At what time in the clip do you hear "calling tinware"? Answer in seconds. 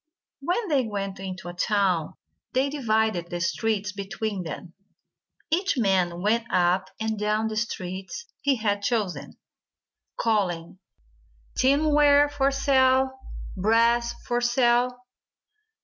10.19-12.29